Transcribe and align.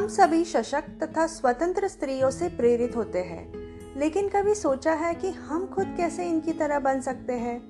हम 0.00 0.08
सभी 0.08 0.44
सशक्त 0.44 1.04
तथा 1.04 1.26
स्वतंत्र 1.26 1.88
स्त्रियों 1.88 2.30
से 2.30 2.48
प्रेरित 2.48 2.96
होते 2.96 3.18
हैं। 3.18 3.52
लेकिन 3.96 4.28
कभी 4.28 4.54
सोचा 4.54 4.92
है 4.92 5.14
कि 5.14 5.30
हम 5.30 5.66
खुद 5.66 5.94
कैसे 5.96 6.28
इनकी 6.28 6.52
तरह 6.52 6.78
बन 6.78 7.00
सकते 7.00 7.32
हैं? 7.32 7.60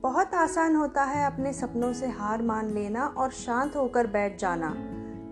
बहुत 0.00 0.34
आसान 0.34 0.76
होता 0.76 1.04
है 1.04 1.26
अपने 1.26 1.52
सपनों 1.52 1.92
से 1.92 2.06
हार 2.06 2.42
मान 2.42 2.70
लेना 2.70 3.06
और 3.06 3.30
शांत 3.30 3.76
होकर 3.76 4.06
बैठ 4.06 4.38
जाना। 4.38 4.74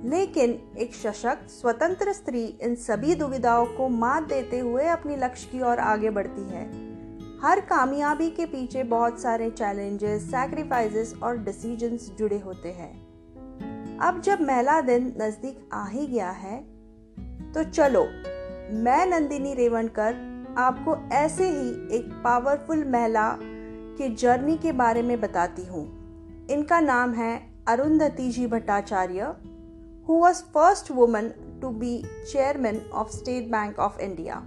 लेकिन 0.05 0.73
एक 0.79 0.95
सशक्त, 0.95 1.51
स्वतंत्र 1.51 2.13
स्त्री 2.13 2.45
इन 2.45 2.75
सभी 2.75 3.15
दुविधाओं 3.15 3.67
को 3.67 3.89
मात 3.89 4.23
देते 4.23 4.59
हुए 4.59 4.87
अपनी 4.87 5.17
लक्ष्य 5.17 5.49
की 5.53 5.63
ओर 5.63 5.79
आगे 5.79 6.11
बढ़ती 6.11 6.43
है। 6.43 6.67
हर 7.43 7.61
कामयाबी 7.61 8.31
के 8.31 8.47
पीछे 8.47 8.83
बहुत 8.83 9.21
सारे 9.21 9.51
चैलेंजेस 9.51 10.23
सैक्रिफाइसेस 10.23 11.15
और 11.23 11.37
डिसीजंस 11.37 12.13
जुड़े 12.19 12.39
होते 12.39 12.69
हैं। 12.69 13.12
अब 14.03 14.21
जब 14.21 14.41
महिला 14.41 14.81
दिन 14.81 15.15
नज़दीक 15.23 15.69
आ 15.73 15.87
ही 15.87 16.07
गया 16.07 16.31
है 16.31 16.61
तो 17.53 17.65
चलो, 17.65 18.05
मैं 18.83 19.07
नंदिनी 19.07 19.55
रेवणकर 19.55 20.45
आपको 20.59 20.97
ऐसे 21.13 21.45
ही 21.45 21.69
एक 21.97 22.21
पावरफुल 22.25 22.85
महिला 22.85 23.39
की 23.43 24.15
जर्नी 24.15 24.57
के 24.57 24.73
बारे 24.73 25.03
में 25.03 25.21
बताती 25.21 25.65
हूँ। 25.65 25.85
इनका 26.51 26.81
नाम 26.81 27.13
है 27.13 27.51
Arundhati 27.69 28.31
ji 28.31 28.47
Bhattacharya 28.47 29.35
who 30.09 30.15
was 30.15 30.43
first 30.43 30.91
woman 30.91 31.29
to 31.63 31.71
be 31.71 32.03
chairman 32.33 32.91
of 32.93 33.09
State 33.09 33.45
Bank 33.45 33.79
of 33.79 34.01
India 34.01 34.47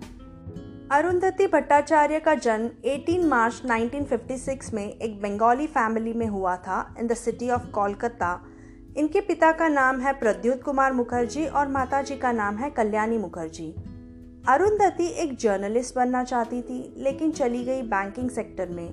Arundhati 0.91 1.47
Bhattacharya 1.47 2.19
का 2.19 2.35
जन्म 2.35 2.69
18 2.89 3.25
मार्च 3.25 3.61
1956 3.65 4.73
में 4.73 4.89
एक 4.89 5.21
बंगाली 5.21 5.67
फैमिली 5.67 6.13
में 6.13 6.27
हुआ 6.27 6.55
था 6.55 6.95
in 6.99 7.07
the 7.07 7.13
city 7.13 7.49
of 7.49 7.65
Kolkata 7.67 8.47
इनके 8.95 9.21
पिता 9.21 9.51
का 9.51 9.67
नाम 9.67 9.99
है 9.99 10.11
प्रद्युत 10.13 10.61
कुमार 10.63 10.93
मुखर्जी 10.93 11.45
और 11.45 11.67
माता 11.67 12.01
जी 12.01 12.15
का 12.15 12.31
नाम 12.31 12.57
है 12.57 12.69
कल्याणी 12.69 13.17
मुखर्जी। 13.17 13.67
अरुंधति 14.47 15.07
एक 15.13 15.35
जर्नलिस्ट 15.37 15.95
बनना 15.95 16.23
चाहती 16.23 16.61
थी, 16.61 16.93
लेकिन 16.97 17.31
चली 17.31 17.63
गई 17.63 17.81
बैंकिंग 17.81 18.29
सेक्टर 18.29 18.69
में। 18.69 18.87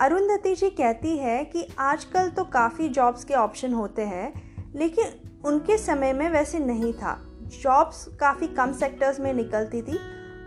अरुंधति 0.00 0.54
जी 0.54 0.70
कहती 0.70 1.16
है 1.18 1.44
कि 1.44 1.66
आजकल 1.78 2.28
तो 2.28 2.44
काफ़ी 2.44 2.88
जॉब्स 2.88 3.24
के 3.24 3.34
ऑप्शन 3.34 3.72
होते 3.72 4.02
हैं, 4.02 4.32
लेकिन 4.76 5.40
उनके 5.44 5.78
समय 5.78 6.12
में 6.12 6.28
वैसे 6.30 6.58
नहीं 6.58 6.92
था। 6.92 7.18
जॉब्स 7.62 8.06
काफ़ी 8.20 8.46
कम 8.48 8.72
सेक्टर्स 8.72 9.20
में 9.20 9.32
निकलती 9.34 9.82
थी 9.82 9.98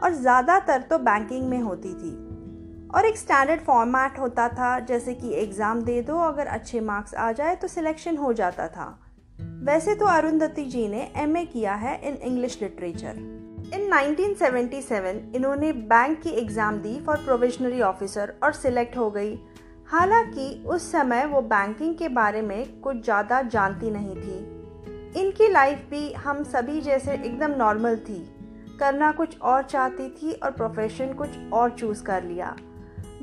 और 0.03 0.13
ज़्यादातर 0.13 0.81
तो 0.81 0.97
बैंकिंग 0.99 1.47
में 1.49 1.59
होती 1.61 1.93
थी। 1.93 2.11
और 2.95 3.05
एक 3.05 3.17
स्टैंडर्ड 3.17 3.61
फॉर्मेट 3.61 4.19
होता 4.19 4.47
था, 4.49 4.79
जैसे 4.79 5.13
कि 5.13 5.33
एग्ज़ाम 5.33 5.81
दे 5.81 6.01
दो, 6.01 6.17
अगर 6.17 6.47
अच्छे 6.47 6.79
मार्क्स 6.79 7.15
आ 7.15 7.31
जाए 7.31 7.55
तो 7.55 7.67
सिलेक्शन 7.67 8.17
हो 8.17 8.33
जाता 8.33 8.67
था। 8.67 8.88
वैसे 9.63 9.95
तो 9.95 10.05
अरुंधति 10.05 10.63
जी 10.65 10.88
ने 10.88 11.11
एमए 11.16 11.43
किया 11.45 11.73
है 11.73 11.99
इन 12.07 12.16
इंग्लिश 12.16 12.61
लिटरेचर 12.61 13.17
इन 13.73 13.89
1977 13.93 15.35
इन्होंने 15.35 15.71
बैंक 15.73 16.21
की 16.21 16.29
एग्ज़ाम 16.29 16.77
दी 16.77 16.99
फॉर 16.99 17.17
प्रोविजनरी 17.17 17.81
ऑफिसर 17.81 18.33
और 18.43 18.53
सिलेक्ट 18.53 18.97
हो 18.97 19.09
गई। 19.11 19.38
हालाँकि, 19.88 20.63
उस 20.67 20.91
समय 20.91 21.25
वो 21.25 21.41
बैंकिंग 21.41 21.95
के 21.95 22.09
बारे 22.09 22.41
में 22.41 22.79
कुछ 22.81 23.03
ज़्यादा 23.03 23.41
जानती 23.41 23.89
नहीं 23.91 24.16
थी। 24.16 25.19
इनकी 25.21 25.47
लाइफ 25.47 25.88
भी 25.89 26.11
हम 26.13 26.43
सभी 26.43 26.79
जैसे 26.81 27.13
एकदम 27.13 27.55
नॉर्मल 27.57 27.95
थी। 27.99 28.19
करना 28.79 29.11
कुछ 29.11 29.39
और 29.39 29.63
चाहती 29.63 30.09
थी 30.09 30.31
और 30.33 30.51
प्रोफेशन 30.51 31.13
कुछ 31.13 31.38
और 31.53 31.71
चूज़ 31.71 32.03
कर 32.03 32.23
लिया। 32.23 32.55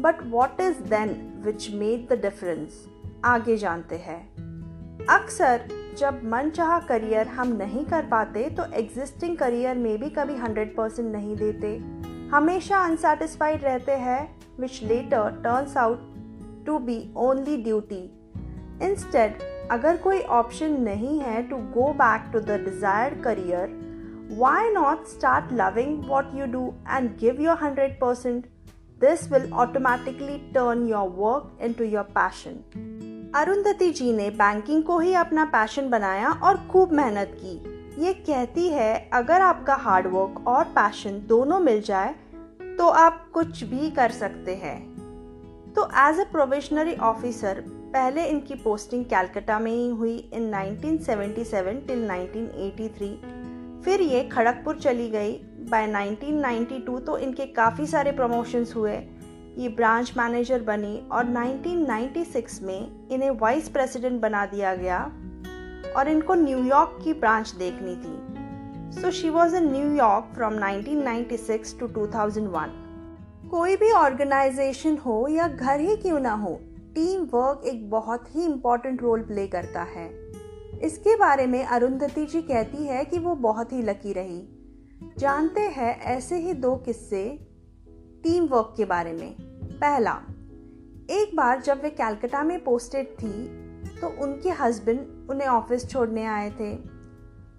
But 0.00 0.22
what 0.30 0.60
is 0.60 0.80
then 0.88 1.10
which 1.44 1.70
made 1.74 2.06
the 2.08 2.20
difference 2.22 2.84
आगे 3.24 3.56
जानते 3.56 3.96
हैं। 3.96 4.20
अक्सर 5.10 5.68
जब 5.98 6.20
मन 6.24 6.50
चाह 6.50 6.78
करियर 6.78 7.28
हम 7.28 7.52
नहीं 7.56 7.84
कर 7.84 8.06
पाते 8.06 8.48
तो 8.50 8.64
एग्जिस्टिंग 8.74 9.36
करियर 9.36 9.76
में 9.76 9.98
भी 9.98 10.10
कभी 10.10 10.36
हंड्रेड 10.36 10.76
परसेंट 10.76 11.12
नहीं 11.12 11.36
देते। 11.36 11.76
हमेशा 12.32 12.78
अनसेटिस्फाइड 12.84 13.64
रहते 13.64 13.92
हैं 13.98 14.20
which 14.60 14.82
later 14.82 15.40
turns 15.44 15.76
out 15.76 16.64
to 16.66 16.78
be 16.78 16.98
only 17.18 17.56
duty 17.62 18.02
instead 18.82 19.42
अगर 19.70 19.96
कोई 19.96 20.20
ऑप्शन 20.40 20.80
नहीं 20.82 21.18
है 21.20 21.42
to 21.48 21.56
go 21.74 21.92
back 21.94 22.30
to 22.32 22.40
the 22.40 22.60
desired 22.64 23.22
career 23.22 23.80
why 24.30 24.72
not 24.74 25.06
start 25.06 25.50
loving 25.52 25.90
what 26.08 26.34
you 26.34 26.46
do 26.46 26.60
and 26.88 27.18
give 27.18 27.40
your 27.40 27.56
100%? 27.56 28.51
This 29.02 29.22
will 29.30 29.52
automatically 29.52 30.40
turn 30.54 30.86
your 30.86 31.08
work 31.10 31.46
into 31.60 31.86
your 31.86 32.04
passion. 32.16 32.58
Arundhati 33.34 33.90
ji 33.90 34.12
ने 34.12 34.28
banking 34.30 34.82
को 34.82 34.98
ही 34.98 35.14
अपना 35.14 35.44
passion 35.44 35.88
बनाया 35.90 36.30
और 36.42 36.56
खूब 36.70 36.92
मेहनत 36.92 37.36
की। 37.40 38.04
ये 38.04 38.12
कहती 38.12 38.68
है, 38.68 39.10
अगर 39.12 39.40
आपका 39.40 39.74
हार्डवर्क 39.74 40.46
और 40.48 40.64
पैशन 40.64 41.20
दोनों 41.26 41.58
मिल 41.60 41.80
जाए 41.80 42.14
तो 42.78 42.88
आप 42.88 43.26
कुछ 43.34 43.64
भी 43.64 43.90
कर 43.90 44.10
सकते 44.10 44.54
हैं। 44.54 44.78
तो 45.72 45.88
एज 45.98 46.20
ए 46.20 46.24
प्रोविजनरी 46.32 46.94
ऑफिसर 47.02 47.64
पहले 47.68 48.26
इनकी 48.26 48.54
पोस्टिंग 48.54 49.04
कैलकाटा 49.04 49.58
में 49.58 49.72
ही 49.72 49.88
हुई 49.88 50.16
इन 50.34 50.50
1977 50.52 51.86
टिल 51.86 52.08
1983 52.08 53.14
फिर 53.84 54.00
ये 54.00 54.24
खड़गपुर 54.24 54.78
चली 54.78 55.08
गई 55.10 55.32
बाय 55.72 55.86
1992 55.88 56.98
तो 57.00 57.18
इनके 57.18 57.46
काफ़ी 57.46 57.86
सारे 57.86 58.12
प्रमोशंस 58.12 58.76
हुए। 58.76 58.94
ये 59.58 59.68
ब्रांच 59.68 60.12
मैनेजर 60.16 60.62
बनी 60.62 61.08
और 61.12 61.24
1996 61.26 62.62
में 62.62 63.08
इन्हें 63.10 63.30
वाइस 63.30 63.68
प्रेसिडेंट 63.68 64.20
बना 64.20 64.46
दिया 64.46 64.74
गया 64.74 64.98
और 65.96 66.08
इनको 66.08 66.34
न्यूयॉर्क 66.34 66.98
की 67.04 67.12
ब्रांच 67.14 67.50
देखनी 67.50 67.96
थी। 67.96 69.00
So 69.00 69.10
she 69.10 69.30
was 69.30 69.56
in 69.56 69.70
New York 69.72 70.32
from 70.34 70.58
1996 70.58 71.78
to 71.80 71.88
2001 71.88 72.78
कोई 73.50 73.76
भी 73.76 73.92
ऑर्गेनाइजेशन 73.92 74.96
हो 74.96 75.26
या 75.28 75.48
घर 75.48 75.80
ही 75.80 75.96
क्यों 75.96 76.20
ना 76.20 76.32
हो 76.34 76.58
टीम 76.94 77.22
वर्क 77.22 77.62
एक 77.66 77.90
बहुत 77.90 78.34
ही 78.36 78.44
इम्पोर्टेंट 78.44 79.02
रोल 79.02 79.20
प्ले 79.20 79.46
करता 79.46 79.82
है। 79.82 80.08
इसके 80.82 81.16
बारे 81.16 81.46
में 81.46 81.64
अरुंधति 81.64 82.24
जी 82.24 82.42
कहती 82.42 82.86
है 82.86 83.04
कि 83.04 83.18
वो 83.18 83.34
बहुत 83.34 83.72
ही 83.72 83.82
लकी 83.82 84.12
रही। 84.12 84.42
जानते 85.18 85.60
हैं 85.60 86.00
ऐसे 86.00 86.36
ही 86.36 86.52
दो 86.54 86.74
किस्से 86.76 87.24
टीम 88.24 88.44
वर्क 88.44 88.74
के 88.76 88.84
बारे 88.84 89.12
में। 89.12 89.34
पहला, 89.72 90.12
एक 91.10 91.36
बार 91.36 91.60
जब 91.60 91.82
वे 91.82 91.90
कैलकाटा 91.90 92.42
में 92.42 92.62
पोस्टेड 92.64 93.06
थी 93.14 93.32
तो 94.00 94.08
उनके 94.22 94.50
हस्बैंड 94.50 95.30
उन्हें 95.30 95.48
ऑफ़िस 95.48 95.88
छोड़ने 95.90 96.24
आए 96.24 96.50
थे। 96.50 96.76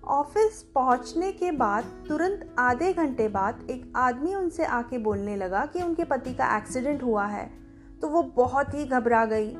ऑफ़िस 0.05 0.61
पहुँचने 0.75 1.31
के 1.31 1.51
बाद, 1.51 1.83
तुरंत 2.07 2.55
आधे 2.59 2.93
घंटे 2.93 3.27
बाद 3.27 3.67
एक 3.69 3.93
आदमी 3.95 4.35
उनसे 4.35 4.65
आके 4.65 4.97
बोलने 4.97 5.35
लगा 5.35 5.65
कि 5.65 5.81
उनके 5.81 6.03
पति 6.03 6.33
का 6.33 6.57
एक्सीडेंट 6.57 7.03
हुआ 7.03 7.25
है 7.25 7.45
तो 8.01 8.07
वो 8.07 8.23
बहुत 8.35 8.73
ही 8.73 8.85
घबरा 8.85 9.25
गई 9.25 9.53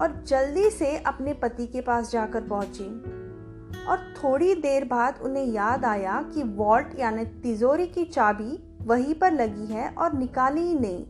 और 0.00 0.22
जल्दी 0.28 0.70
से 0.70 0.96
अपने 0.98 1.32
पति 1.34 1.66
के 1.66 1.80
पास 1.80 2.10
जाकर 2.12 2.48
पहुँची। 2.48 3.13
और 3.88 4.12
थोड़ी 4.14 4.54
देर 4.54 4.84
बाद 4.84 5.18
उन्हें 5.22 5.44
याद 5.44 5.84
आया 5.84 6.20
कि 6.34 6.42
वॉल्ट 6.56 6.98
यानी 6.98 7.24
तिजोरी 7.42 7.86
की 7.86 8.04
चाबी 8.04 8.58
वहीं 8.82 9.14
पर 9.14 9.32
लगी 9.32 9.66
है 9.66 9.88
और 9.88 10.12
निकाली 10.12 10.60
ही 10.60 10.74
नहीं। 10.74 11.04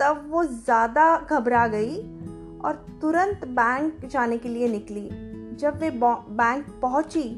तब 0.00 0.26
वो 0.30 0.44
ज़्यादा 0.44 1.16
घबरा 1.30 1.66
गई 1.66 1.96
और 2.60 2.84
तुरंत 3.00 3.44
बैंक 3.48 4.04
जाने 4.06 4.38
के 4.38 4.48
लिए 4.48 4.68
निकली। 4.68 5.08
जब 5.56 5.78
वे 5.78 5.90
बैंक 5.94 6.66
पहुँची 6.82 7.28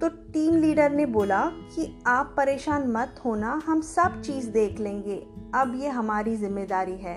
तो 0.00 0.08
टीम 0.32 0.56
लीडर 0.56 0.90
ने 0.90 1.06
बोला 1.06 1.44
कि 1.46 2.02
आप 2.06 2.34
परेशान 2.36 2.86
मत 2.88 3.20
होना, 3.24 3.60
हम 3.66 3.80
सब 3.80 4.20
चीज़ 4.22 4.48
देख 4.50 4.78
लेंगे। 4.80 5.16
अब 5.54 5.72
ये 5.76 5.88
हमारी 5.88 6.36
ज़िम्मेदारी 6.36 6.96
है। 6.96 7.16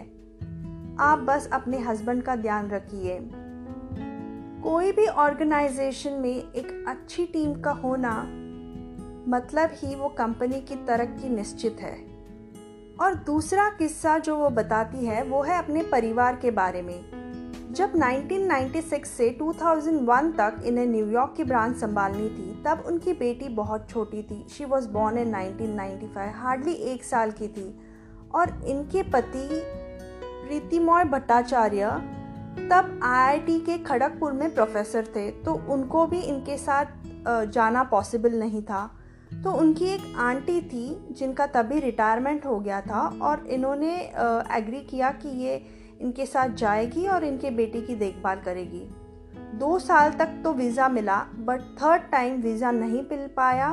आप 0.99 1.19
बस 1.19 1.49
अपने 1.53 1.79
हस्बैंड 1.79 2.23
का 2.23 2.35
ध्यान 2.35 2.69
रखिए। 2.69 3.19
कोई 4.63 4.91
भी 4.91 5.07
ऑर्गेनाइजेशन 5.07 6.13
में 6.13 6.35
एक 6.35 6.85
अच्छी 6.87 7.25
टीम 7.25 7.61
का 7.61 7.71
होना 7.71 8.23
मतलब 9.27 9.69
ही 9.73 9.95
वो 9.95 10.09
कंपनी 10.09 10.61
की 10.61 10.75
तरक्की 10.75 11.29
निश्चित 11.29 11.77
है। 11.81 11.97
और 13.01 13.15
दूसरा 13.15 13.69
किस्सा 13.69 14.17
जो 14.17 14.37
वो 14.37 14.49
बताती 14.49 15.05
है, 15.05 15.23
वो 15.23 15.43
है 15.43 15.57
अपने 15.57 15.83
परिवार 15.83 16.35
के 16.35 16.51
बारे 16.51 16.81
में। 16.81 17.03
जब 17.71 17.91
1996 17.95 19.05
से 19.05 19.29
2001 19.29 20.31
तक 20.31 20.63
इन्हें 20.65 20.85
न्यूयॉर्क 20.85 21.33
की 21.37 21.43
ब्रांच 21.43 21.77
संभालनी 21.77 22.29
थी, 22.29 22.63
तब 22.63 22.83
उनकी 22.87 23.13
बेटी 23.13 23.49
बहुत 23.49 23.89
छोटी 23.89 24.23
थी। 24.23 24.47
She 24.49 24.65
was 24.65 24.89
born 24.89 25.17
in 25.17 25.35
1995 25.35 26.33
hardly 26.35 26.73
एक 26.73 27.03
साल 27.03 27.31
की 27.31 27.47
थी। 27.47 27.79
और 28.35 28.63
इनके 28.65 29.03
पति 29.03 29.49
प्रीतिमोय 30.47 31.03
भट्टाचार्य 31.03 32.01
तब 32.59 32.99
आईआईटी 33.03 33.59
के 33.59 33.77
खड़गपुर 33.79 34.33
में 34.33 34.53
प्रोफेसर 34.53 35.05
थे 35.15 35.29
तो 35.43 35.53
उनको 35.69 36.05
भी 36.07 36.19
इनके 36.21 36.57
साथ 36.57 36.85
जाना 37.47 37.83
पॉसिबल 37.83 38.39
नहीं 38.39 38.61
था। 38.63 38.89
तो 39.43 39.51
उनकी 39.51 39.85
एक 39.85 40.01
आंटी 40.19 40.59
थी, 40.61 40.85
जिनका 41.11 41.45
तभी 41.47 41.79
रिटायरमेंट 41.79 42.45
हो 42.45 42.59
गया 42.59 42.81
था, 42.81 43.01
और 43.21 43.45
इन्होंने 43.47 43.95
एग्री 44.57 44.79
किया 44.81 45.09
कि 45.13 45.29
ये 45.39 45.55
इनके 46.01 46.25
साथ 46.25 46.55
जाएगी 46.55 47.07
और 47.07 47.23
इनके 47.23 47.49
बेटी 47.51 47.81
की 47.81 47.95
देखभाल 47.95 48.41
करेगी। 48.45 48.87
दो 49.59 49.77
साल 49.79 50.11
तक 50.11 50.39
तो 50.43 50.53
वीज़ा 50.53 50.89
मिला 50.89 51.17
बट 51.39 51.61
थर्ड 51.81 52.01
टाइम 52.11 52.41
वीज़ा 52.41 52.71
नहीं 52.71 53.01
मिल 53.11 53.27
पाया, 53.37 53.69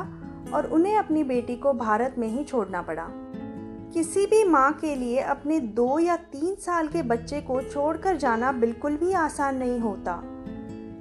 और 0.55 0.67
उन्हें 0.67 0.97
अपनी 0.99 1.25
बेटी 1.25 1.57
को 1.57 1.73
भारत 1.75 2.15
में 2.19 2.29
ही 2.29 2.45
छोड़ना 2.45 2.83
पड़ा। 2.83 3.09
किसी 3.95 4.27
भी 4.27 4.45
माँ 4.45 4.73
के 4.73 4.95
लिए 4.95 5.21
अपने 5.21 5.61
दो 5.61 5.99
या 5.99 6.17
तीन 6.17 6.55
साल 6.55 6.89
के 6.89 7.03
बच्चे 7.03 7.41
को 7.41 7.63
छोड़कर 7.63 8.17
जाना 8.17 8.53
बिल्कुल 8.53 8.97
भी 8.97 9.13
आसान 9.13 9.57
नहीं 9.57 9.81
होता। 9.81 10.23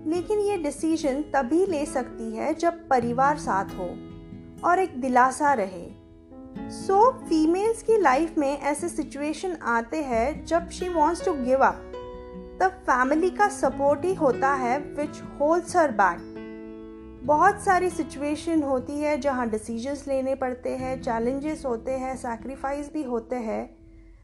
लेकिन 0.07 0.39
ये 0.39 0.57
डिसीज़न 0.57 1.21
तभी 1.21 1.65
ले 1.65 1.85
सकती 1.85 2.35
है 2.35 2.53
जब 2.53 2.87
परिवार 2.87 3.37
साथ 3.37 3.65
हो 3.65 3.97
और 4.69 4.79
एक 4.79 5.01
दिलासा 5.01 5.53
रहे। 5.53 5.99
सो 6.69 7.11
so, 7.11 7.17
फीमेल्स 7.17 7.83
की 7.83 7.97
लाइफ 7.97 8.37
में 8.37 8.59
ऐसे 8.59 8.89
सिचुएशन 8.89 9.57
आते 9.63 9.97
हैं 9.97 10.45
जब 10.45 10.69
she 10.69 10.89
wants 10.89 11.25
to 11.25 11.33
give 11.33 11.59
up 11.59 11.85
तब 12.61 12.69
फैमिली 12.69 13.29
का 13.29 13.47
सपोर्ट 13.47 14.05
ही 14.05 14.13
होता 14.13 14.53
है 14.53 14.79
विच 14.79 15.21
होल्ड्स 15.41 15.75
हर 15.75 15.91
बैक 15.91 16.28
बहुत 17.23 17.59
सारी 17.61 17.89
सिचुएशन 17.89 18.63
होती 18.63 18.93
है 18.93 19.17
जहाँ 19.21 19.49
डिसीजंस 19.49 20.07
लेने 20.07 20.35
पड़ते 20.35 20.69
हैं 20.69 21.01
चैलेंजेस 21.01 21.65
होते 21.65 21.91
हैं 21.91 22.15
सैक्रिफाइस 22.15 22.93
भी 22.93 23.03
होते 23.03 23.35
हैं, 23.35 23.69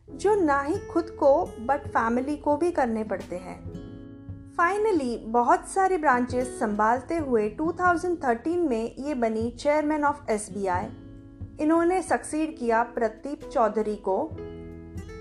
जो 0.09 0.35
ना 0.35 0.61
ही 0.61 0.79
खुद 0.87 1.09
को 1.09 1.45
बट 1.45 1.87
फैमिली 1.87 2.35
को 2.35 2.57
भी 2.57 2.71
करने 2.71 3.03
पड़ते 3.03 3.35
हैं। 3.35 3.59
फाइनली 4.57 5.17
बहुत 5.17 5.67
सारे 5.67 5.97
ब्रांचेस 5.97 6.59
संभालते 6.59 7.17
हुए 7.17 7.49
2013 7.49 8.67
में 8.69 8.95
ये 8.99 9.13
बनी 9.13 9.49
चेयरमैन 9.51 10.03
ऑफ़ 10.03 10.31
एसबीआई 10.31 10.87
इन्होंने 11.59 12.01
सक्सीड 12.01 12.57
किया 12.57 12.83
प्रदीप 12.83 13.49
चौधरी 13.49 13.95
को। 13.95 14.29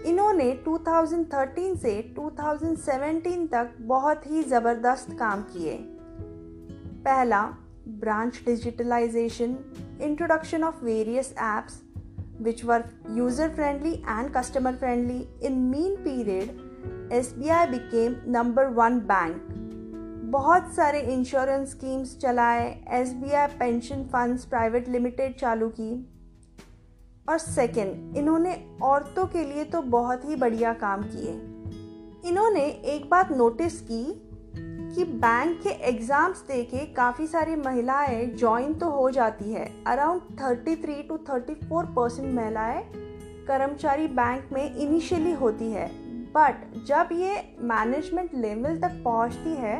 इन्होंने 0.07 0.51
2013 0.65 1.75
से 1.75 2.15
2017 2.19 3.47
तक 3.47 3.75
बहुत 3.81 4.27
ही 4.27 4.43
ज़बरदस्त 4.43 5.13
काम 5.19 5.43
किए। 5.43 5.77
पहला 7.05 7.43
branch 7.87 8.45
digitalization, 8.45 9.63
introduction 10.01 10.63
of 10.63 10.81
various 10.81 11.33
apps 11.33 11.79
which 12.39 12.65
were 12.65 12.85
user 13.15 13.51
friendly 13.51 14.03
and 14.07 14.33
customer 14.33 14.73
friendly. 14.73 15.29
In 15.41 15.71
mean 15.71 15.97
period, 15.99 16.59
SBI 17.11 17.71
became 17.71 18.21
number 18.27 18.71
one 18.71 19.01
bank. 19.01 19.37
बहुत 20.31 20.73
सारे 20.75 21.01
इंश्योरेंस 21.13 21.71
स्कीम्स 21.71 22.17
चलाए 22.19 22.67
S 22.93 23.13
B 23.15 23.33
I 23.33 23.47
pension 23.59 24.03
funds 24.13 24.45
private 24.45 24.89
limited 24.89 25.37
चालू 25.39 25.69
की 25.81 25.93
और 27.29 27.39
सेकंड 27.39 28.17
इन्होंने 28.17 28.55
औरतों 28.83 29.27
के 29.27 29.45
लिए 29.45 29.65
तो 29.65 29.83
बहुत 29.93 30.29
ही 30.29 30.37
बढ़िया 30.37 30.73
काम 30.83 31.03
किए 31.03 31.33
इन्होंने 32.29 32.65
एक 32.95 33.09
बात 33.11 33.31
नोटिस 33.33 33.81
की 33.81 34.03
कि 34.95 35.05
बैंक 35.05 35.63
के 35.63 35.69
एग्ज़ाम्स 35.69 36.41
दे 36.41 36.63
के 36.63 36.79
काफ़ी 36.79 37.27
सारी 37.27 37.57
महिलाएँ 37.57 38.27
ज्वाइन 38.27 38.75
तो 38.75 38.91
हो 38.91 39.11
जाती 39.11 39.53
है। 39.53 39.85
अराउंड 39.87 40.21
33 40.41 41.09
टू 41.09 41.17
34 41.17 41.87
परसेंट 41.87 42.35
महिलाएँ 42.35 42.83
कर्मचारी 43.49 44.07
बैंक 44.07 44.49
में 44.53 44.77
इनिशियली 44.77 45.33
होती 45.33 45.71
है। 45.71 45.89
बट 46.33 46.85
जब 46.87 47.09
ये 47.13 47.57
मैनेजमेंट 47.61 48.31
लेवल 48.35 48.79
तक 48.79 49.03
पहुँचती 49.05 49.51
है, 49.51 49.79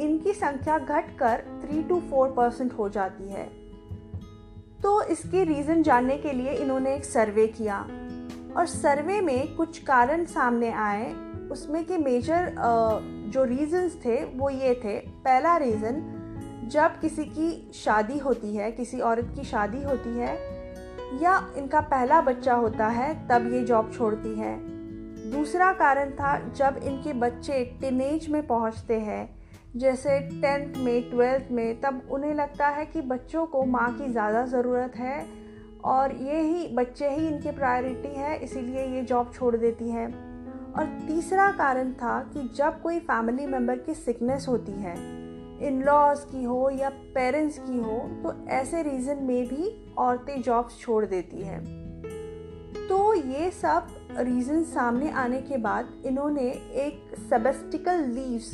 इनकी 0.00 0.32
संख्या 0.32 0.78
घटकर 0.78 1.44
3 1.62 1.88
टू 1.88 2.00
4 2.00 2.34
परसेंट 2.36 2.72
हो 2.72 2.88
जाती 2.88 3.28
है। 3.32 3.44
तो 4.82 5.02
इसके 5.02 5.44
रीज़न 5.44 5.82
जानने 5.82 6.16
के 6.16 6.32
लिए 6.32 6.52
इन्होंने 6.52 6.94
एक 6.94 7.04
सर्वे 7.04 7.46
किया। 7.46 7.80
और 8.56 8.66
सर्वे 8.66 9.20
में 9.20 9.54
कुछ 9.54 9.82
कारण 9.82 10.24
सामने 10.24 10.70
आए, 10.72 11.14
उसमें 11.52 11.84
के 11.84 11.98
मेजर 11.98 12.54
जो 13.30 13.44
रीज़न्स 13.44 13.96
थे, 13.96 14.24
वो 14.24 14.50
ये 14.50 14.74
थे। 14.74 14.98
पहला 14.98 15.56
रीज़न 15.56 16.02
जब 16.70 17.00
किसी 17.00 17.24
की 17.24 17.70
शादी 17.74 18.18
होती 18.18 18.56
है, 18.56 18.72
किसी 18.72 19.00
औरत 19.00 19.32
की 19.36 19.44
शादी 19.44 19.82
होती 19.82 20.18
है, 20.18 20.34
या 21.22 21.52
इनका 21.56 21.80
पहला 21.80 22.20
बच्चा 22.20 22.54
होता 22.54 22.86
है, 22.86 23.28
तब 23.28 23.52
ये 23.52 23.64
जॉब 23.64 23.92
छोड़ती 23.92 24.34
है। 24.40 24.56
दूसरा 25.30 25.72
कारण 25.72 26.10
था, 26.10 26.38
जब 26.48 26.80
इनके 26.84 27.12
बच्चे 27.12 27.64
टीनेज 27.80 28.28
में 28.28 28.46
पहुँचते 28.46 29.00
हैं, 29.00 29.40
जैसे 29.76 30.20
टेंथ 30.20 30.74
में 30.76 31.10
ट्वेल्थ 31.10 31.50
में, 31.50 31.80
तब 31.80 32.08
उन्हें 32.10 32.34
लगता 32.34 32.68
है 32.68 32.86
कि 32.86 33.00
बच्चों 33.00 33.46
को 33.46 33.64
माँ 33.64 33.98
की 33.98 34.08
ज़्यादा 34.08 34.46
ज़रूरत 34.46 34.96
है, 34.96 35.26
और 35.84 36.12
ये 36.12 36.40
ही, 36.40 36.68
बच्चे 36.68 37.10
ही 37.10 37.28
इनकी 37.28 37.50
प्रायोरिटी 37.50 38.08
है, 38.08 38.38
इसीलिए 38.38 38.86
ये 38.86 39.02
जॉब 39.02 39.32
छोड़ 39.34 39.56
देती 39.56 39.90
है। 39.90 40.29
और 40.78 40.86
तीसरा 41.06 41.50
कारण 41.52 41.92
था 41.92 42.18
कि 42.34 42.48
जब 42.56 42.80
कोई 42.82 42.98
फैमिली 42.98 43.46
मेंबर 43.46 43.78
की 43.78 43.94
सिकनेस 43.94 44.46
होती 44.48 44.72
है 44.72 44.94
इन 45.66 45.82
लॉज 45.82 46.20
की 46.24 46.44
हो 46.44 46.70
या 46.70 46.88
पेरेंट्स 47.14 47.58
की 47.58 47.78
हो 47.78 47.98
तो 48.22 48.34
ऐसे 48.48 48.82
रीज़न 48.82 49.22
में 49.22 49.46
भी 49.48 49.70
औरतें 49.98 50.40
जॉब्स 50.42 50.78
छोड़ 50.80 51.04
देती 51.06 51.42
हैं। 51.42 51.60
तो 52.88 53.14
ये 53.14 53.50
सब 53.50 53.86
रीज़न 54.18 54.62
सामने 54.64 55.10
आने 55.10 55.40
के 55.42 55.56
बाद 55.56 55.92
इन्होंने 56.06 56.48
एक 56.84 57.14
सबेस्टिकल 57.30 58.04
लीव्स 58.04 58.50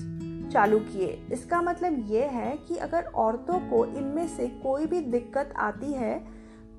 चालू 0.53 0.79
किए। 0.79 1.09
इसका 1.33 1.61
मतलब 1.63 2.05
ये 2.11 2.25
है 2.25 2.57
कि 2.69 2.77
अगर 2.77 3.05
औरतों 3.17 3.59
को 3.71 3.85
इनमें 3.85 4.27
से 4.29 4.47
कोई 4.63 4.87
भी 4.87 5.01
दिक्कत 5.01 5.55
आती 5.57 5.93
है 5.93 6.15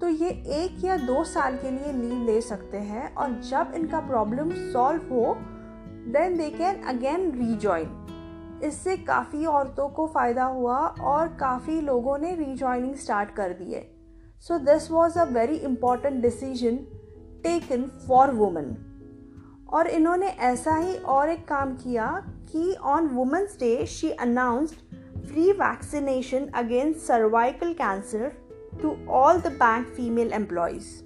तो 0.02 0.08
ये 0.10 0.30
एक 0.56 0.84
या 0.86 0.98
दो 0.98 1.24
साल 1.24 1.58
के 1.58 1.72
लिए 1.72 1.92
लीव 1.94 2.26
ले 2.26 2.42
सकते 2.42 2.78
हैं 2.78 3.14
और 3.16 3.32
जब 3.42 3.72
इनका 3.76 4.00
प्रॉब्लम 4.00 4.52
सॉल्व 4.74 5.14
हो 5.14 5.36
then 6.14 6.38
they 6.38 6.50
can 6.50 6.82
again 6.84 7.32
rejoin 7.32 8.62
इससे 8.64 8.98
काफ़ी 8.98 9.46
औरतों 9.46 9.90
को 9.90 10.08
फ़ायदा 10.08 10.44
हुआ 10.44 10.78
और 11.06 11.28
काफ़ी 11.28 11.80
लोगों 11.82 12.18
ने 12.18 12.36
रीजॉइनिंग 12.36 12.96
स्टार्ट 12.96 13.32
कर 13.32 13.54
दिए। 13.54 13.82
So 14.40 14.58
this 14.60 14.92
was 14.92 15.20
a 15.20 15.24
very 15.24 15.56
important 15.56 16.22
decision 16.22 16.78
taken 17.44 17.90
for 18.08 18.32
women 18.32 18.76
और 19.70 19.88
इन्होंने 19.88 20.28
ऐसा 20.28 20.76
ही 20.76 20.96
और 20.98 21.30
एक 21.30 21.48
काम 21.48 21.76
किया 21.76 22.08
कि 22.52 22.74
on 22.86 23.08
women's 23.08 23.58
day 23.60 23.86
she 23.86 24.12
announced 24.12 24.76
free 25.28 25.52
vaccination 25.52 26.48
against 26.56 27.00
cervical 27.00 27.74
cancer 27.74 28.32
to 28.82 28.98
all 29.08 29.40
the 29.40 29.50
bank 29.50 29.88
female 29.96 30.32
employees. 30.32 31.04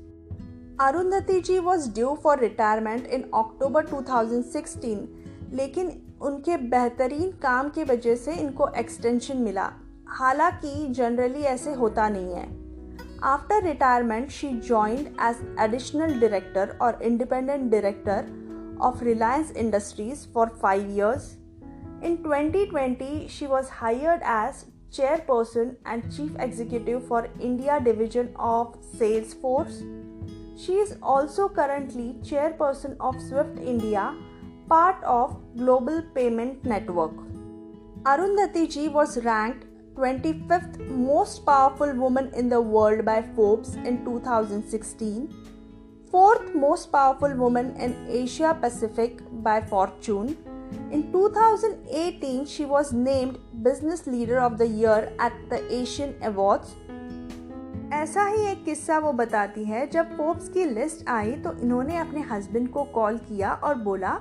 Arundhati 0.78 1.44
ji 1.44 1.60
was 1.60 1.88
due 1.88 2.18
for 2.22 2.36
retirement 2.38 3.08
in 3.08 3.26
October 3.34 3.84
2016, 3.84 5.08
लेकिन 5.54 5.92
उनके 6.22 6.58
बेहतरीन 6.58 7.32
काम 7.42 7.70
की 7.70 7.84
वजह 7.84 8.16
से 8.16 8.34
इनको 8.34 8.68
एक्सटेंशन 8.78 9.38
मिला 9.38 9.72
हालाँकि 10.20 10.88
जनरली 10.94 11.42
ऐसे 11.54 11.74
होता 11.74 12.10
नहीं 12.10 12.34
है 12.34 12.46
after 13.24 13.64
retirement 13.64 14.30
she 14.32 14.50
joined 14.68 15.08
as 15.22 15.58
additional 15.60 16.20
director 16.20 16.78
और 16.82 17.00
independent 17.02 17.72
director 17.72 18.30
of 18.82 19.02
Reliance 19.02 19.52
Industries 19.52 20.28
for 20.34 20.50
5 20.62 20.90
years. 20.90 21.38
In 22.02 22.18
2020, 22.24 23.28
she 23.28 23.48
was 23.48 23.70
hired 23.70 24.22
as 24.24 24.66
chairperson 24.92 25.76
and 25.86 26.16
chief 26.16 26.32
executive 26.40 27.08
for 27.08 27.30
India 27.40 27.80
division 27.84 28.34
of 28.36 28.78
Salesforce. 28.98 29.82
She 30.58 30.74
is 30.74 30.98
also 31.02 31.48
currently 31.50 32.16
chairperson 32.22 32.96
of 33.00 33.20
Swift 33.22 33.58
India, 33.60 34.14
part 34.68 35.04
of 35.04 35.38
Global 35.58 36.02
Payment 36.14 36.64
Network. 36.66 37.14
Arundhati 38.04 38.70
ji 38.70 38.88
was 38.90 39.18
ranked 39.24 39.66
25th 39.96 40.80
most 40.90 41.46
powerful 41.46 41.94
woman 41.94 42.32
in 42.34 42.50
the 42.50 42.60
world 42.60 43.06
by 43.06 43.22
Forbes 43.36 43.76
in 43.76 44.04
2016, 44.06 45.34
4th 46.12 46.54
most 46.56 46.92
powerful 46.92 47.34
woman 47.36 47.76
in 47.78 47.94
Asia 48.10 48.58
Pacific 48.62 49.20
by 49.44 49.62
Fortune, 49.62 50.38
in 50.92 51.12
2018, 51.12 52.46
she 52.46 52.66
was 52.66 52.92
named 52.94 53.38
Business 53.64 54.08
Leader 54.08 54.40
of 54.50 54.58
the 54.58 54.68
Year 54.68 55.00
at 55.28 55.34
the 55.50 55.60
Asian 55.80 56.32
Awards. 56.32 56.68
ऐसा 57.94 58.24
ही 58.24 58.46
एक 58.46 58.66
किस्सा 58.66 59.00
वो 59.00 59.14
बताती 59.14 59.64
है 59.64 59.88
जब 59.88 60.18
Forbes 60.18 60.50
की 60.50 60.66
list 60.66 61.10
आई 61.10 61.32
तो 61.32 61.54
इन्होंने 61.54 61.98
अपने 61.98 62.22
हस्बैंड 62.22 62.70
को 62.70 62.84
कॉल 62.84 63.18
किया 63.18 63.54
और 63.54 63.76
बोला 63.76 64.20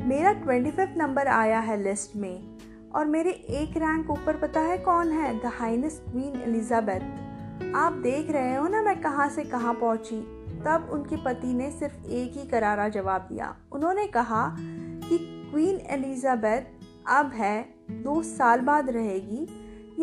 मेरा 0.00 0.32
ट्वेंटी 0.32 0.98
नंबर 0.98 1.26
आया 1.26 1.60
है 1.60 1.82
लिस्ट 1.82 2.16
में 2.16 2.58
और 2.94 3.06
मेरे 3.06 3.30
एक 3.30 3.76
रैंक 3.76 4.10
ऊपर 4.10 4.36
पता 4.36 4.60
है 4.60 4.78
कौन 4.78 5.10
है? 5.10 5.38
द 5.38 5.46
हाइनेस 5.46 6.02
क्वीन 6.08 6.40
एलिजाबेथ 6.42 7.00
आप 7.74 7.92
देख 7.92 8.30
रहे 8.30 8.56
हो 8.56 8.68
ना 8.68 8.82
मैं 8.82 9.00
कहाँ 9.00 9.28
से 9.28 9.44
कहाँ 9.44 9.74
पहुँची? 9.74 10.34
तब 10.66 10.88
उनके 10.92 11.16
पति 11.16 11.54
ने 11.54 11.70
सिर्फ़ 11.70 12.06
एक 12.06 12.32
ही 12.36 12.48
करारा 12.48 12.88
जवाब 12.88 13.20
दिया। 13.20 13.56
उन्होंने 13.72 14.06
कहा 14.06 14.56
क्वीन 15.50 15.80
एलिजाबेथ 15.90 16.62
अब 17.10 17.30
है 17.34 17.56
दो 18.02 18.22
साल 18.22 18.60
बाद 18.60 18.90
रहेगी 18.90 19.46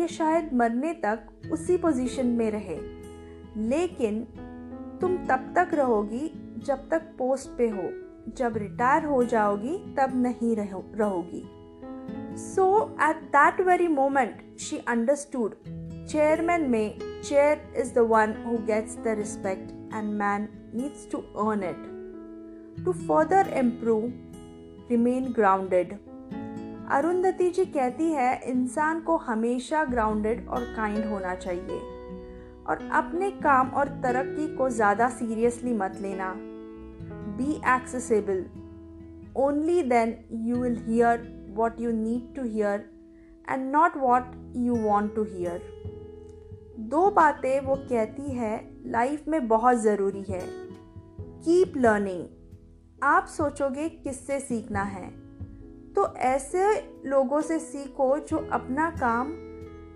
या 0.00 0.06
शायद 0.06 0.52
मरने 0.54 0.92
तक 1.04 1.50
उसी 1.52 1.76
पोजीशन 1.76 2.26
में 2.26 2.50
रहे। 2.50 2.78
लेकिन 3.68 4.20
तुम 5.00 5.16
तब 5.26 5.52
तक 5.56 5.74
रहोगी 5.74 6.30
जब 6.66 6.88
तक 6.88 7.02
पोस्ट 7.18 7.48
पे 7.58 7.68
हो 7.68 7.88
जब 8.36 8.56
रिटायर 8.56 9.04
हो 9.04 9.22
जाओगी 9.24 9.76
तब 9.96 10.12
नहीं 10.22 10.54
रहो, 10.56 10.84
रहोगी। 10.94 11.42
So 12.36 12.66
at 13.02 13.22
that 13.36 13.60
very 13.60 13.88
moment 13.88 14.58
she 14.60 14.78
understood 14.88 15.54
chairman 16.08 16.70
में 16.70 16.98
chair 16.98 17.74
is 17.76 17.94
the 17.94 18.06
one 18.10 18.34
who 18.46 18.56
gets 18.66 18.96
the 18.96 19.14
respect 19.18 19.70
and 19.94 20.12
man 20.14 20.48
needs 20.74 21.08
to 21.12 21.18
earn 21.18 21.62
it 21.64 22.84
to 22.84 22.92
further 22.92 23.52
improve 23.58 24.10
remain 24.90 25.32
grounded 25.34 25.92
Arundhati 26.90 27.48
ji 27.50 27.64
कहती 27.66 28.10
है, 28.10 28.40
इंसान 28.44 29.00
को 29.00 29.16
हमेशा 29.18 29.84
ग्राउंडेड 29.84 30.46
और 30.48 30.64
काइंड 30.76 31.04
होना 31.04 31.34
चाहिए। 31.34 31.78
और 32.66 32.88
अपने 32.92 33.30
काम 33.40 33.68
और 33.70 33.88
तरक्की 34.02 34.46
को 34.56 34.68
ज़्यादा 34.70 35.08
सीरियसली 35.08 35.72
मत 35.72 35.98
लेना। 36.00 36.32
Be 37.38 37.52
accessible 37.74 38.44
only 39.36 39.82
then 39.84 40.14
you 40.46 40.56
will 40.56 40.76
hear 40.86 41.26
what 41.56 41.80
you 41.80 41.90
need 41.92 42.34
to 42.36 42.44
hear 42.44 42.84
and 43.50 43.70
not 43.72 43.96
what 43.96 44.32
you 44.56 44.76
want 44.76 45.14
to 45.14 45.24
hear 45.24 45.62
दो 46.88 47.10
बातें 47.10 47.60
वो 47.60 47.76
कहती 47.76 48.32
है 48.32 48.54
लाइफ 48.86 49.28
में 49.28 49.46
बहुत 49.48 49.76
ज़रूरी 49.80 50.24
है। 50.28 50.42
कीप 51.44 51.76
लर्निंग 51.76 52.24
आप 53.02 53.26
सोचोगे 53.26 53.88
किससे 53.88 54.40
सीखना 54.40 54.82
है। 54.82 55.10
तो 55.94 56.14
ऐसे 56.14 56.92
लोगों 57.06 57.40
से 57.40 57.58
सीखो 57.58 58.18
जो 58.18 58.48
अपना 58.52 58.90
काम 58.90 59.32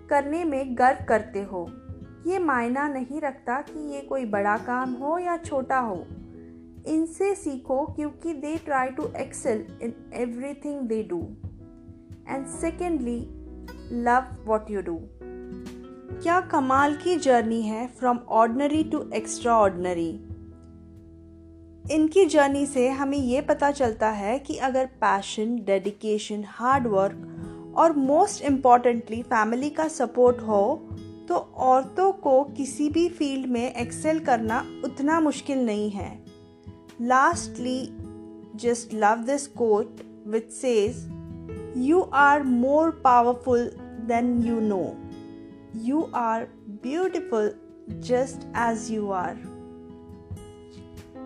करने 0.09 0.43
में 0.43 0.77
गर्व 0.77 1.05
करते 1.05 1.41
हो। 1.43 1.71
ये 2.27 2.39
मायना 2.39 2.87
नहीं 2.87 3.21
रखता 3.21 3.61
कि 3.61 3.93
ये 3.93 4.01
कोई 4.01 4.25
बड़ा 4.25 4.57
काम 4.57 4.93
हो 4.93 5.17
या 5.17 5.37
छोटा 5.37 5.79
हो। 5.79 6.05
इनसे 6.87 7.35
सीखो 7.35 7.85
क्योंकि 7.85 8.33
they 8.33 8.57
try 8.57 8.87
to 8.87 9.03
excel 9.17 9.65
in 9.81 9.93
everything 10.13 10.81
they 10.81 11.03
do 11.03 11.21
and 12.27 12.47
secondly 12.47 13.19
love 13.91 14.35
what 14.45 14.71
you 14.71 14.81
do 14.81 14.99
क्या 16.23 16.41
कमाल 16.41 16.95
की 16.95 17.15
जर्नी 17.15 17.61
है 17.61 17.87
from 17.87 18.17
ordinary 18.17 18.83
to 18.83 19.09
extra 19.13 19.57
ordinary 19.57 20.30
इनकी 21.85 22.25
जर्नी 22.25 22.65
से 22.65 22.87
हमें 22.89 23.17
ये 23.17 23.41
पता 23.41 23.71
चलता 23.71 24.09
है 24.09 24.37
कि 24.39 24.55
अगर 24.57 24.85
पैशन 25.01 25.55
डेडिकेशन 25.65 26.43
हार्ड 26.47 26.87
वर्क 26.87 27.73
और 27.77 27.95
मोस्ट 27.97 28.43
इम्पॉर्टेंटली 28.43 29.21
फैमिली 29.23 29.69
का 29.69 29.87
सपोर्ट 29.87 30.41
हो 30.41 30.63
तो 31.29 31.35
औरतों 31.65 32.11
को 32.11 32.43
किसी 32.43 32.89
भी 32.89 33.07
फ़ील्ड 33.09 33.49
में 33.49 33.73
एक्सेल 33.73 34.19
करना 34.19 34.63
उतना 34.85 35.19
मुश्किल 35.19 35.65
नहीं 35.65 35.89
है 35.91 36.11
lastly 37.01 37.79
just 38.55 38.93
love 38.93 39.23
this 39.25 39.47
quote 39.47 40.01
which 40.27 40.51
says 40.51 41.07
you 41.77 42.01
are 42.01 42.43
more 42.43 42.89
powerful 43.03 43.69
than 44.07 44.37
you 44.43 44.59
know 44.59 44.83
You 45.73 46.09
are 46.11 46.49
beautiful 46.83 47.53
just 48.01 48.45
as 48.53 48.91
you 48.91 49.09
are. 49.09 49.37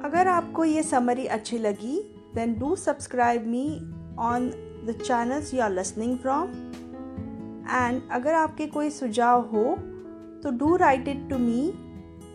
अगर 0.06 0.28
आपको 0.28 0.64
ये 0.66 0.82
समरी 0.84 1.26
अच्छी 1.26 1.58
लगी 1.58 1.98
then 2.36 2.54
do 2.60 2.76
subscribe 2.76 3.46
me 3.48 3.66
on 4.24 4.48
the 4.88 4.96
channels 5.02 5.54
you 5.54 5.62
are 5.62 5.72
listening 5.72 6.18
from 6.18 6.50
and 7.70 8.02
अगर 8.12 8.34
आपके 8.34 8.68
कोई 8.68 8.90
सुझाव 8.90 9.48
हो 9.54 9.64
तो 10.44 10.52
do 10.58 10.76
write 10.76 11.08
it 11.08 11.28
to 11.30 11.38
me 11.38 11.68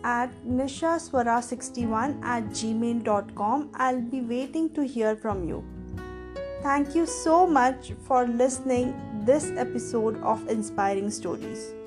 at 0.07 0.35
Nisha 0.51 0.97
Swara 0.97 1.39
sixty 1.41 1.85
one 1.85 2.21
at 2.35 2.53
Gmail 2.73 3.01
dot 3.03 3.33
com 3.35 3.67
I 3.79 3.95
be 4.11 4.19
waiting 4.27 4.69
to 4.75 4.81
hear 4.89 5.15
from 5.15 5.49
you 5.49 5.61
thank 6.65 6.95
you 6.95 7.05
so 7.15 7.45
much 7.51 7.91
for 8.07 8.27
listening 8.27 8.91
this 9.25 9.51
episode 9.59 10.21
of 10.23 10.47
inspiring 10.49 11.09
stories 11.11 11.80